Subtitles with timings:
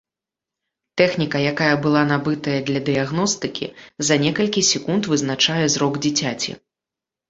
[1.01, 3.71] Тэхніка, якая была набытыя для дыягностыкі,
[4.11, 6.63] за некалькі секунд вызначае зрок дзіцяці.